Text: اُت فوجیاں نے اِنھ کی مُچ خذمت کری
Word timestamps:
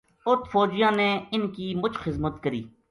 اُت 0.29 0.41
فوجیاں 0.51 0.91
نے 0.99 1.09
اِنھ 1.33 1.47
کی 1.55 1.67
مُچ 1.81 1.93
خذمت 2.03 2.35
کری 2.43 2.61